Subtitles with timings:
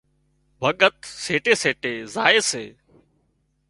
[0.61, 2.65] ڀڳت سيٽي سيٽي زائي سي